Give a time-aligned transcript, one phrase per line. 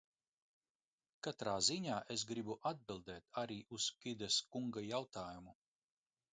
[1.27, 5.59] Katrā ziņā es gribu atbildēt arī uz Kides kunga jautājumu.